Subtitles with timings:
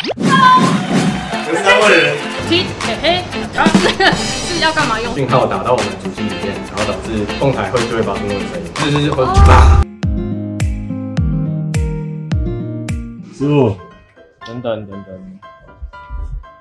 [0.00, 2.14] 我是三位人，
[2.48, 3.06] 踢嘿嘿，
[3.58, 3.66] 啊，
[4.14, 5.12] 是要干嘛用？
[5.12, 9.82] 讯号打到我们主机里面，然后导致凤台会就会发出那种声音，就是会啪。
[13.36, 13.76] 师傅，
[14.46, 15.10] 等等等等，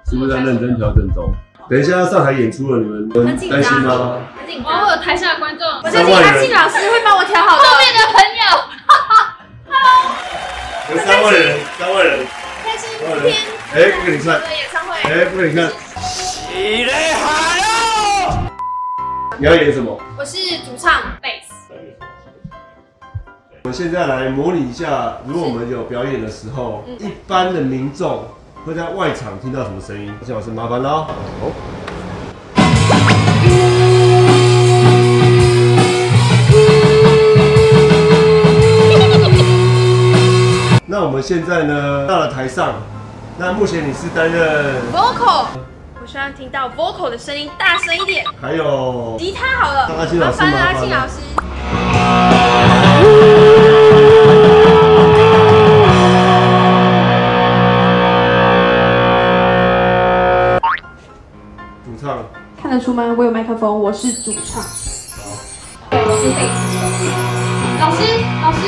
[0.10, 1.32] 师傅在认真调整中。
[1.70, 4.18] 等一下要上台演出了，你们很紧张担心吗？
[4.40, 4.74] 很紧张。
[4.74, 7.56] 我有台下的观众，我相信阿庆老师会帮我调好。
[7.56, 8.42] 后面的朋友，
[10.98, 12.26] 有三位人，三位人，三位人。
[13.74, 14.40] 哎，不给你看。
[14.40, 14.96] 演唱会。
[15.04, 15.70] 哎，不给你看。
[16.00, 18.48] 起来喊哦！
[19.38, 20.00] 你要演什么？
[20.18, 21.54] 我是主唱贝斯。
[23.64, 28.26] 我们现在来模拟一下，如果我们有表演的时候，一般的民众
[28.66, 30.14] 会在外场听到什么声音？
[30.26, 31.08] 谢老师麻烦了
[31.42, 31.52] 哦。
[40.90, 42.76] 那我们现在呢，到了台上。
[43.40, 45.46] 那目前你是担任 vocal，
[46.02, 48.26] 我希望听到 vocal 的声音大声一点。
[48.42, 51.22] 还有吉他好了，阿庆老师，阿庆老师。
[61.86, 62.26] 主唱
[62.60, 63.14] 看得出吗？
[63.16, 64.64] 我有麦克风，我是主唱。
[65.92, 66.76] 我是贝斯。
[67.80, 68.02] 老师，
[68.42, 68.62] 老师，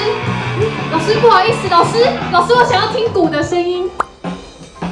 [0.91, 3.89] 老师，不好意思，老师，老师，我想要听鼓的声音。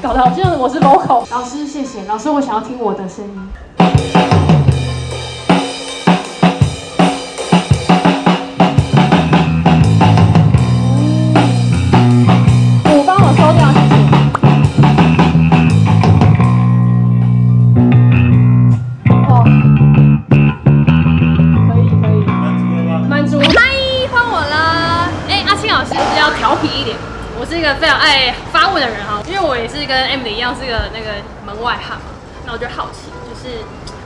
[0.02, 1.26] 搞得好像我是 local。
[1.32, 2.04] 老师，谢谢。
[2.06, 3.50] 老师，我想要听我的声音。
[12.84, 14.06] 鼓帮我收掉，谢谢。
[19.28, 19.44] 哦，
[21.68, 22.18] 可以可以。
[22.28, 22.92] 满足了吗？
[23.10, 23.40] 满足。
[23.40, 23.48] 嗨，
[24.12, 25.10] 换我了。
[25.28, 26.96] 哎，阿青老师比较调皮一点。
[27.40, 29.27] 我是一个非常爱发问的人哈，因为
[29.58, 32.14] 我也是跟 Emily 一样是个那个门外汉嘛，
[32.46, 33.58] 那我就好奇，就是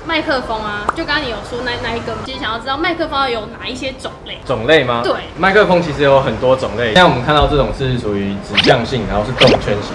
[0.05, 4.39] 麦克风啊，就刚刚你有说那那一个，其实想要知道麦克风有哪一些种类？
[4.45, 5.01] 种类吗？
[5.03, 9.91] 对，麦克风其实有很多种类，像我们看到这种是属于指向性，然后是动圈型。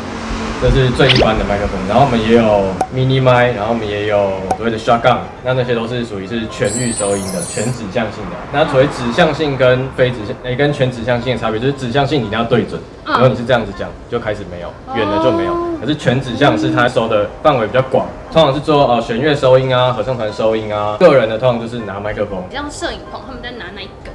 [0.62, 8.36] 这是最一般的麦克风，然后我们也有 mini 麦，然后我们也有所谓的 shotgun，那那些都是属于是全域收音的，全指向性的。
[8.50, 15.54] 那所谓指向性跟非指向，诶，跟全指向性的差别就是指向性你一定要对准，如果你是这样子讲，就开始没有，远的就没有。
[15.78, 22.42] 可是全指向是它收的范围比较广，通常是做呃弦乐收音啊，合唱团收音啊，个人的通常就是拿麦克风。
[22.50, 24.14] 像摄影棚他们在拿那一根。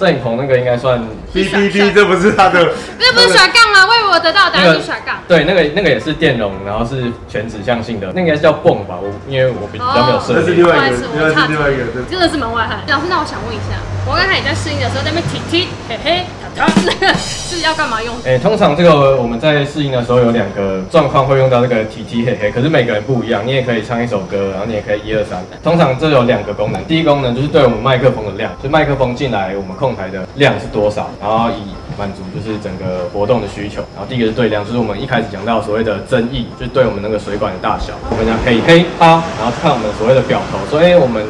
[0.00, 0.98] 摄影棚那个应该算
[1.30, 2.58] B B B，这不是他的，
[2.98, 3.84] 这不是甩杠吗？
[3.84, 5.18] 为我得到答案是甩杠。
[5.28, 8.96] 对，那个那个也是电容，然后是全指向性的，那应该是叫泵吧？
[8.98, 10.40] 我因为我比较没有设。
[10.40, 12.80] 那是另外一个，另外另外一个，真的是门外汉。
[12.88, 16.24] 老师，那我想问一下，我刚才你在试音的时候在那边踢踢嘿嘿
[16.56, 18.14] 哒哒，那个 是要干嘛用？
[18.24, 23.42] 哎，通常这个我们在试音的时候有两个状况会用到这个踢踢嘿嘿，可是每个人不一样。
[23.44, 25.44] 你也可以唱一首歌，然后你也可以一二三。
[25.62, 30.66] 通常这有两个功能，第一功能就是对我们麦克风的量，就麦克风进来我们控台的量是。
[30.70, 31.10] 多少？
[31.20, 33.82] 然后以满足就是整个活动的需求。
[33.92, 37.92] 然后第一个是对量，就是我们一开始讲到所谓的增益，就是对我们那个水管的大小。
[38.08, 41.26] 我们讲嘿嘿哈，然后看我们所谓的表头，说哎我们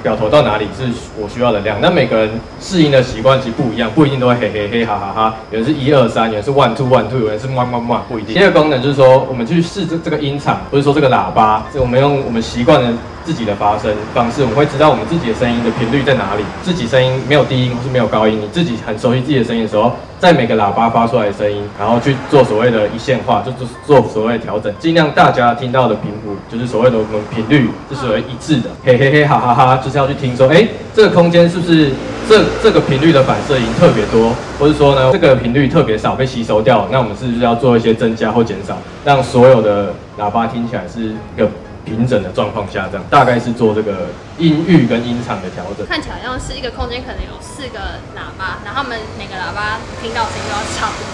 [0.00, 0.86] 表头到哪里是
[1.20, 1.80] 我需要的量。
[1.80, 2.30] 那每个人
[2.60, 5.34] 适应的习惯其实不一样，不一定都会嘿嘿嘿哈哈哈。
[5.50, 8.32] 有人是一二三，有人是 one two one two，有人是 one one one，不一定。
[8.36, 12.92] 第二个功能就是说，我们去试这这个音场，不是说这个喇叭，是我们用我们习惯的。
[13.24, 16.44] 自己的发声方式，我们会知道我们自己的声音的频率在哪里。
[16.62, 28.68] 自己声音没有低音或是没有高音，你自己很熟悉自己的声音的时候，在每个喇叭发出来的声音，然后去做所谓的一线化，就是做所谓的调整，尽量大家听到的频谱就是所谓的我们频率是属于一致的。
[28.84, 31.90] 嘿嘿嘿哈哈哈，就是要去听说，哎，这个空间是不是
[32.28, 36.86] 这这个频率的反射音特别多，或者说呢这个频率特别少被吸收掉？
[36.90, 41.00] 那我们是不是要做一些增加或减少，让所有的喇叭听起来是
[41.36, 41.48] 一个。
[41.84, 44.08] 平整的状况下，这样大概是做这个
[44.38, 45.86] 音域跟音场的调整。
[45.86, 47.78] 看起来像是一个空间，可能有四个
[48.16, 51.12] 喇叭，然后他们每个喇叭听到声音都要差不多。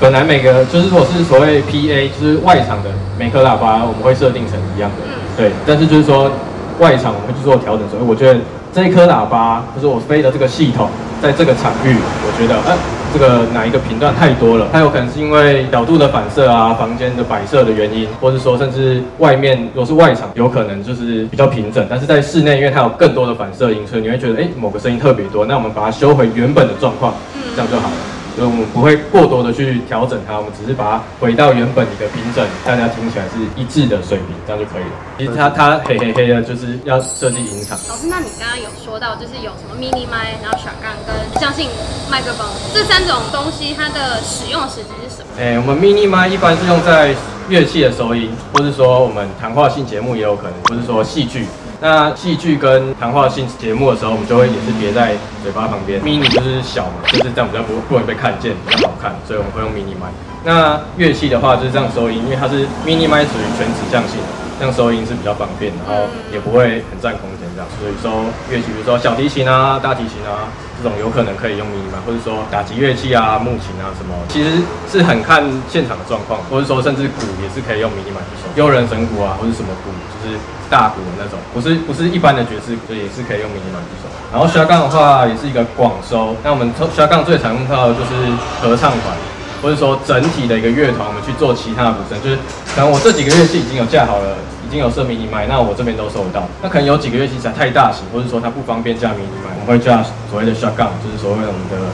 [0.00, 5.52] 本来每个就是如果是所谓 PA，就是外场的每颗喇叭，我们会设定成一样的，嗯对。
[5.66, 6.30] 但是就是说
[6.78, 8.40] 外场我们会去做调整，所以我觉得
[8.72, 10.88] 这一颗喇叭就是我飞的这个系统，
[11.20, 12.76] 在这个场域，我觉得，呃。
[13.12, 14.68] 这个哪一个频段太多了？
[14.72, 21.86] 它有可能是因为角度的反射啊，房间的摆设的原因，或者说甚至外面如果是外场，有可能就是比较平整。
[21.88, 25.46] 但是在室内，因为它有更多的反射音，所以你会觉得哎，某个声音特别多。
[25.46, 27.14] 那我们把它修回原本的状况，
[27.56, 27.94] 这样就好了。
[28.38, 34.94] 所以我们不会过多的去调整它，我们只是把它回到原本一个平整，大家听起来是一致的水平，这样就可以了。
[35.18, 37.76] 其实它它黑黑黑的，就是要设计音场。
[37.88, 41.68] 老师，那你刚刚有说到，就是有什么 mini 麦，然后小杠跟指向性
[42.08, 45.34] 麦克风这三种东西，它的使用时机是什么？
[45.36, 47.12] 哎，我们 mini 麦一般是用在
[47.48, 51.44] 乐器的收音，或是说我们谈话性节目也有可能，或是说戏剧。
[51.80, 56.00] 那戏剧跟谈话性节目的时候，我们就会也是别在嘴巴旁边。
[56.02, 60.10] mini 就是小嘛，就是这样比较不不容易被看见，比较好看，所以我们会用 mini 麦。
[60.44, 64.26] 那乐器的话就是这样收音，因为它是 mini 麦属于全指向性的，
[64.58, 67.68] 这样收音是比较方便，然后也不会很占空间这样。
[67.78, 70.50] 所以说乐器，比如说小提琴啊、大提琴啊。
[70.80, 80.38] 这种有可能可以用 mini 麦，或者说打击乐器啊、木琴啊什么，其实是很看现场的状况，或者说甚至鼓也是可以用 mini 麦去收，悠人神鼓啊，或者什么鼓，就是
[80.70, 84.06] 大鼓的那种，不是不是一般的爵士，所以也是可以用 mini 麦去收。
[84.30, 88.14] 然后刷杠的话也是一个广收，那我们刷杠最常用到的就是
[88.62, 89.18] 合唱团，
[89.62, 92.36] 或者说整体的一个乐团，我们去做其他的补声，就是
[92.74, 94.36] 可能我这几个乐器已经有架好了。
[94.68, 96.46] 已经有设迷你麦，那我这边都收得到。
[96.60, 101.88] 那可能有几个乐器实在太大型，或者说它不方便架迷你麦，我们会架所谓的 shotgun，就是所谓我们的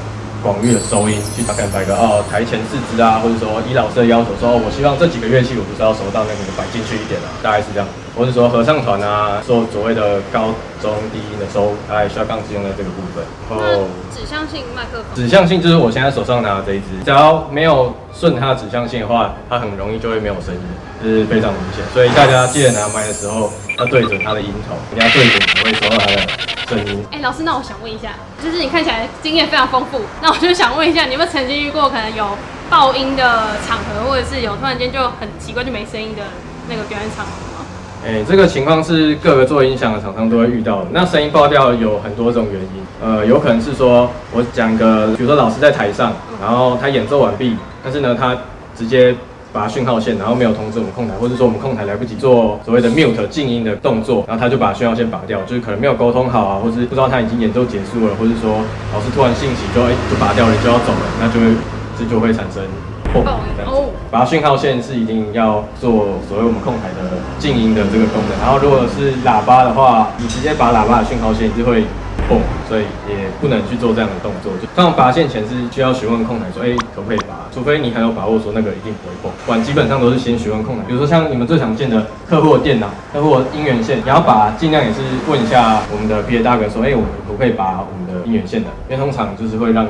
[0.44, 7.88] 广域的收音，去大概摆个哦台前四支啊，或者说以老师的要求说，我希望这几个乐器我就是要收到那个摆进去一点啊，大概是这样。
[8.14, 13.24] 或者说合唱团啊，做所谓的高中低音的收，大概需要杠使用在这个部分。
[13.50, 20.60] 然后指向性麦克风，指向性就是我现在手上拿的这一支，只要没有顺它的指向性的话，它很容易就会没有声音，
[21.02, 21.82] 这是非常明显。
[21.92, 26.22] 所以大家记得拿麦的时候要对准它的音头，你要对准才会收到它的
[27.10, 28.10] 哎，老师，那我想问一下，
[28.42, 32.36] 就是你看起来经验非常丰富，那我就想问一下，你有没有曾经遇过可能有
[32.70, 36.22] 爆音的场合，或者是有突然间就很奇怪就没声音的
[36.68, 37.30] 那个表演场合？
[38.06, 40.88] 哎，这个情况是各个做音响的厂商都会遇到的。
[40.92, 48.36] 那声音爆掉有很多种原因，呃，有可能是说我讲个，比如说老师在台上，然后他演奏完毕，但是呢，他
[48.76, 49.14] 直接
[49.54, 58.58] 拔讯号线，然后没有通知我们控台，或者说我们控台来不及做所谓的 mute 静音的动作，然后他就把讯号线拔掉，就是可能没有沟通好啊，或是不知道他已经演奏结束了，或是说
[58.92, 61.54] 老师突然兴起就哎就拔掉了就要走了，那就会
[61.96, 62.64] 这就会产生。
[63.14, 68.36] 哦，拔讯号线是一定要做所谓我们控台的静音的这个功能。
[68.42, 71.84] 然后如果是喇叭的话，你直接拔喇叭的讯号线就会
[72.28, 74.50] 蹦，所以也不能去做这样的动作。
[74.60, 77.43] 就当拔线前是需要询问控台说，哎，可不可以拔？
[77.54, 79.30] 除非你很有把握说那个一定不会蹦。
[79.46, 80.82] 管基本上都是先询问控台。
[80.88, 84.98] 比如说像你们最常见的客户的电脑、客户的音源线，你要把，尽量也是
[85.28, 88.68] 问一下我们的 P A 大哥说，哎，我们可不可以拔我们的音源线的？
[88.90, 89.86] 因为通常就是会让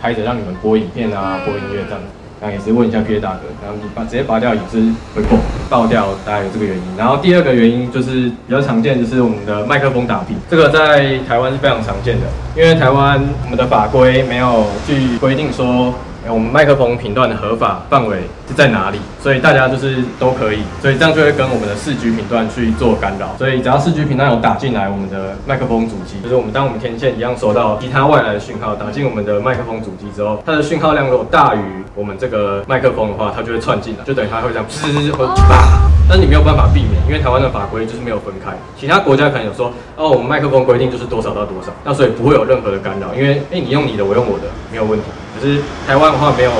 [0.00, 2.00] 开着让你们播影片啊、播音乐这样。
[2.38, 5.38] 然后也是问一下 P A 大哥，然后你把直接拔掉也是会爆
[5.70, 6.82] 爆掉，大概有这个原因。
[6.94, 15.94] 然后第二个原因就是比较常见，就是我们的麦克风打频，这个在台湾是非常常见的，因为台湾我们的法规没有去规定说。
[16.28, 18.18] 我们麦克风频段的合法范围
[18.48, 18.98] 是在哪里？
[19.22, 23.34] 所以大家就是都可以，所以这样就会跟我们的四 G 频段去做干扰。
[23.38, 31.60] 所以只要四 G 频段有打进来，我们的麦克风主机，就是我们当我们天线一样收到其他外来的讯号打进我们的麦克风主机之后，它的讯号量如果大于
[31.94, 35.88] 我们这个麦克风的话，它就会窜进来，就等于它会这样噗或啪。
[36.08, 38.52] 但你没有办法避免，因为台湾的法规就是没有分开。
[38.78, 45.06] 其他国家可能有说，哦，我们麦克风规定就是多少到多少，那所以不会有任何的干扰，因为哎，你用你的，我用我的，没有问题。
[45.38, 46.50] 可是台湾的话没有，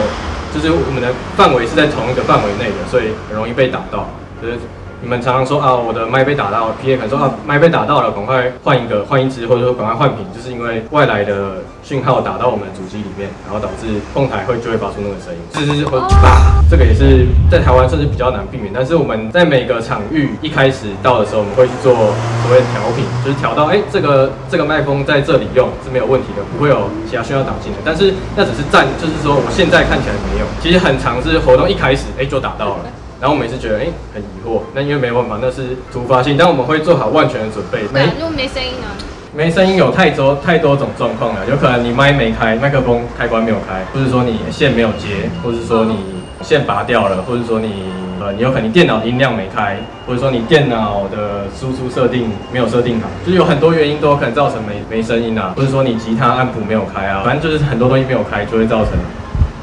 [0.55, 4.09] 就是我们的范围是在同一个范围内的，所以很容易被打到。
[4.43, 4.59] 就是
[5.03, 16.57] 你们常常说啊，我的麦被打到，P A 可能说啊，麦被打到了，赶快换一个，换一支，或者说赶快换屏，就是因为外来的讯号打到我们的主机里面，然后导致控台会就会发出那个声音，滋滋会啪。
[16.69, 27.79] 这个也是在台湾算是比较难避免，但是我们在每个场域一开始到的时候，我们会去做所谓调频，就是调到哎，这个这个麦克风在这里用是没有问题的，不会有其他讯号打进来。
[27.85, 32.77] 但是那只是暂，就是说我现在看起来没有，其实很长是活动一开始哎就打到了，
[33.21, 37.81] 然后我们也是觉得哎很疑惑，那因为没办法，那是突发性，但我们会做好万全的准备。
[37.93, 38.89] 没，如果没声音呢？
[39.35, 46.17] 没声音有太多太多种状况了，有可能你麦没开，麦克风开关没有开，或者说你线没有接，或者说你。
[46.43, 47.87] 线拔掉了，或者说你
[48.21, 58.93] 呃，你有可能电脑音量没开，或者说你电脑的输出设定没有设定好，就是有很多原因都有可能造成没没声音啊，或者说你吉他暗谱没有开啊，反正就是很多东西没有开就会造成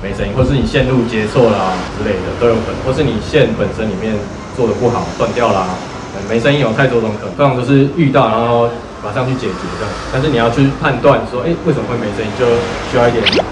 [0.04, 4.14] 没声音，或是你线路接错啦之类的都有可能，或是你线本身里面
[4.54, 5.66] 做的不好断掉啦，
[6.30, 8.70] 没声音有太多种可能，通常都是遇到然后
[9.02, 12.46] 马上去解决这样，但是你要去判断说，哎，为什么会没声音，就
[12.92, 13.43] 需要一点。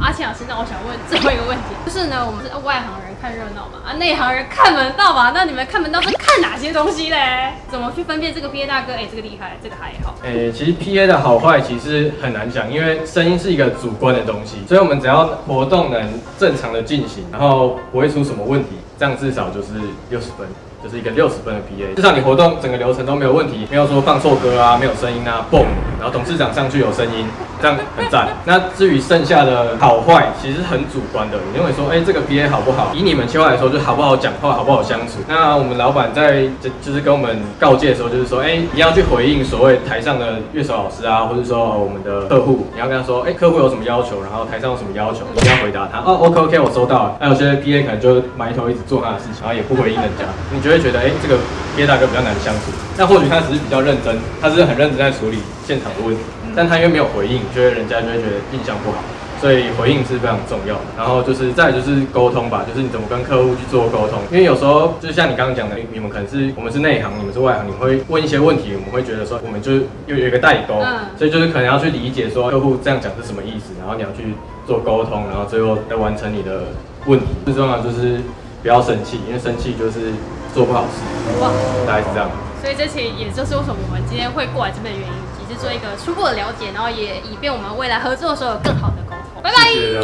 [0.00, 5.30] 阿庆老师，那我想问最后一个问题，就是呢，我们是外行人看热闹嘛，啊，内行人看门道嘛。
[5.32, 7.52] 那你们看门道是看哪些东西嘞？
[7.70, 8.94] 怎么去分辨这个 P A 大哥？
[8.94, 10.14] 哎，这个厉害，这个还好。
[10.24, 19.68] 哎，其实 P A 的好坏其实很难讲，因为声音是一个主观的东西，所以我们只要活动能正常的进行，然后不会出什么问题，这样至少就是
[20.10, 20.48] 六十分。
[20.82, 25.62] 就是一个六十分的 PA，至少你活动整个流程都没有问题，没有说放错歌啊，没有声音啊，嘣，
[26.02, 27.24] 然后董事长上去有声音，
[27.60, 28.26] 这样很赞。
[28.44, 31.38] 那至于剩下的好坏，其实很主观的。
[31.48, 32.90] 你认为说，哎，这个 PA 好不好？
[32.92, 35.20] 以你们切换来说，就好不好讲话，好不好相处？
[35.28, 46.00] 那我们老板在就就是跟我们告诫的时候，就是说，哎，你要去回应所谓台上的乐手老师啊，或者说我们的客户，你要跟他说，哎，客户有什么要求，然后台上有什么要求，一定要回答他。
[46.00, 47.16] 哦，OK OK，我收到了。
[47.20, 50.72] 那有些 PA 可能就埋头一直做他的事情，然后也不回应人家，你就？
[50.72, 51.36] 会觉得哎，这个
[51.76, 56.22] 憋大哥比较难相处，那或许他只是比较认真，他是很认真在处理现场的问题，
[56.54, 58.98] 但他因为没有回应，觉得人家就会觉得印象不好，
[59.40, 60.80] 所以回应是非常重要的。
[60.98, 70.74] 然后就是再就是沟通吧，就是你怎么跟客户去做沟通，因为有时候就像你刚刚讲的，你们可能是我们是内行，你们是外行，你会问一些问题，我们会觉得说我们就是又有一个代沟，
[71.16, 74.34] 所以就是可能要去理解说客户这样讲是什么意思，然后你要去
[74.66, 76.64] 做沟通，然后最后再完成你的
[77.06, 77.26] 问题。
[77.46, 78.20] 最重要就是
[78.62, 80.12] 不要生气，因为生气就是。
[80.54, 81.00] 做不好事，
[81.40, 81.50] 哇，
[81.86, 82.28] 大概是这样。
[82.60, 89.42] 所以这期也就是为什么我们今天会过来这边的原因，也是做一个初步的了解，然后也以便我们未来合作的时候有更好的沟通。
[89.42, 89.56] 拜拜。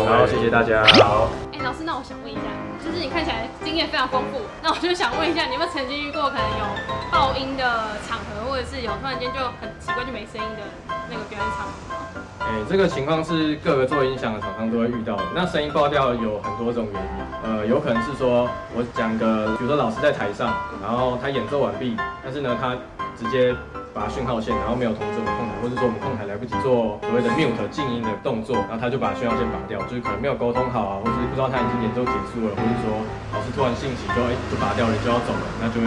[0.05, 0.85] 好，谢谢大家。
[1.03, 1.29] 好。
[1.63, 2.43] 老师，那我想问一下，
[2.85, 6.65] 就是你看起来经验非常丰富，那我就想问一下，你有没有曾经遇过可能有
[7.11, 10.63] 爆音的场合，或者是有突然间就很奇怪就没声音的
[11.11, 12.21] 那个表演场合？
[12.41, 15.23] 哎，这个情况是各个做音响的厂商都会遇到的。
[15.35, 17.09] 那声音爆掉有很多种原因，
[17.43, 22.75] 呃，有可能是说，我讲个，比如说老师在台上，然后他演奏完毕，但是呢，他
[23.19, 23.55] 直接
[23.95, 32.87] 拔讯号线，然后没有通知我们控台，或者说我们控台来不及做所谓的 mute 静音的动作，然后他就把讯号线拔掉，就是可能没有沟通好啊，或是不知道他已经演奏结束了，或者说
[33.35, 35.87] 老师突然兴起就哎就拔掉了，就要走了，那就会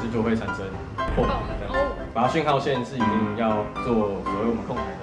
[0.00, 0.64] 这就会产生
[1.14, 1.26] 破。
[2.12, 4.99] 拔讯号线是一定要做所谓我们控台。